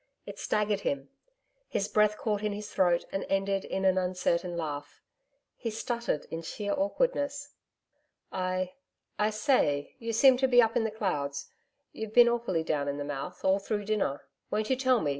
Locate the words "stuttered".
5.69-6.25